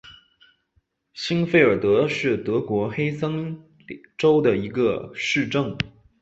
[1.13, 3.61] 欣费尔德是德国黑森
[4.17, 5.77] 州的一个市镇。